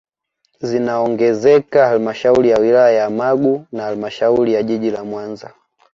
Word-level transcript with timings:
Zinaongezeka 0.61 1.87
halmashauri 1.87 2.49
ya 2.49 2.57
wilaya 2.59 2.91
ya 2.91 3.09
Magu 3.09 3.65
na 3.71 3.83
halmashauri 3.83 4.53
ya 4.53 4.63
jiji 4.63 4.91
la 4.91 5.03
Mwanza 5.03 5.53